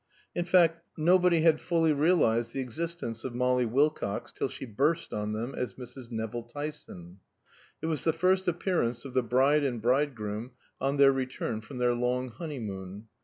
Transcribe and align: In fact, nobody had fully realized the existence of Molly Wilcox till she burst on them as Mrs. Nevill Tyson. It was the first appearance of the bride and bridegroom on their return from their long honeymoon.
In 0.33 0.45
fact, 0.45 0.83
nobody 0.97 1.41
had 1.41 1.59
fully 1.59 1.93
realized 1.93 2.53
the 2.53 2.59
existence 2.59 3.23
of 3.23 3.35
Molly 3.35 3.67
Wilcox 3.67 4.31
till 4.31 4.49
she 4.49 4.65
burst 4.65 5.13
on 5.13 5.33
them 5.33 5.53
as 5.53 5.75
Mrs. 5.75 6.09
Nevill 6.09 6.41
Tyson. 6.41 7.19
It 7.83 7.85
was 7.85 8.03
the 8.03 8.11
first 8.11 8.47
appearance 8.47 9.05
of 9.05 9.13
the 9.13 9.21
bride 9.21 9.63
and 9.63 9.79
bridegroom 9.79 10.53
on 10.79 10.97
their 10.97 11.11
return 11.11 11.61
from 11.61 11.77
their 11.77 11.93
long 11.93 12.29
honeymoon. 12.29 13.09